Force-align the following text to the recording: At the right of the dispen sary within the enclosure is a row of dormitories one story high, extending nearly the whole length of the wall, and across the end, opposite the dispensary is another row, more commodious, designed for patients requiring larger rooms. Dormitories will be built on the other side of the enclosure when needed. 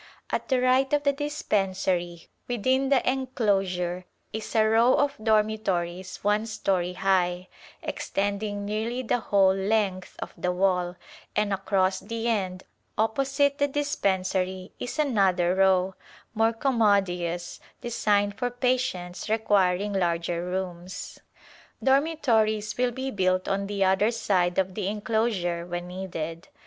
At 0.31 0.49
the 0.49 0.59
right 0.59 0.91
of 0.93 1.03
the 1.03 1.13
dispen 1.13 1.75
sary 1.75 2.27
within 2.47 2.89
the 2.89 3.07
enclosure 3.07 4.05
is 4.33 4.55
a 4.55 4.67
row 4.67 4.95
of 4.95 5.13
dormitories 5.21 6.23
one 6.23 6.47
story 6.47 6.93
high, 6.93 7.49
extending 7.83 8.65
nearly 8.65 9.03
the 9.03 9.19
whole 9.19 9.53
length 9.53 10.15
of 10.17 10.33
the 10.35 10.51
wall, 10.51 10.95
and 11.35 11.53
across 11.53 11.99
the 11.99 12.27
end, 12.27 12.63
opposite 12.97 13.59
the 13.59 13.67
dispensary 13.67 14.71
is 14.79 14.97
another 14.97 15.53
row, 15.53 15.93
more 16.33 16.51
commodious, 16.53 17.59
designed 17.81 18.33
for 18.39 18.49
patients 18.49 19.29
requiring 19.29 19.93
larger 19.93 20.43
rooms. 20.43 21.19
Dormitories 21.83 22.75
will 22.75 22.89
be 22.89 23.11
built 23.11 23.47
on 23.47 23.67
the 23.67 23.83
other 23.83 24.09
side 24.09 24.57
of 24.57 24.73
the 24.73 24.87
enclosure 24.87 25.63
when 25.63 25.85
needed. 25.87 26.47